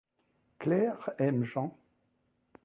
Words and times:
Claire 0.57 1.11
aime 1.19 1.43
Jean. 1.43 1.75